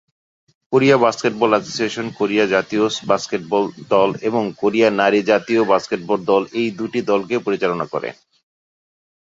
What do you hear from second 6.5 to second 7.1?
এই দুইটি